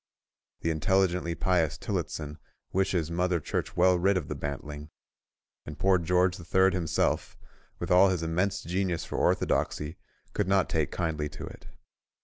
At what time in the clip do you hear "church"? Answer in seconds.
3.39-3.77